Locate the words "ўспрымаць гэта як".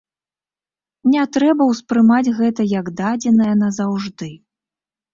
1.71-2.93